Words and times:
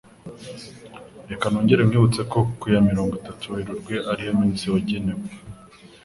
Reka 1.29 1.45
nongere 1.51 1.81
nkwibutse 1.83 2.21
ko 2.31 2.39
ku 2.59 2.65
ya 2.73 2.81
mirongo 2.89 3.13
tatu 3.25 3.45
Werurwe 3.53 3.95
ariwo 4.11 4.31
munsi 4.39 4.63
wagenwe 4.73 5.13